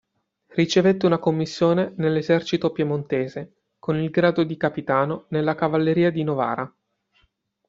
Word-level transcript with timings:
Ricevette 0.55 1.05
una 1.05 1.19
commissione 1.19 1.93
nell'esercito 1.97 2.71
piemontese 2.71 3.57
con 3.77 3.99
il 3.99 4.09
grado 4.09 4.43
di 4.43 4.57
capitano 4.57 5.25
nella 5.27 5.53
cavalleria 5.53 6.09
di 6.09 6.23
Novara. 6.23 6.75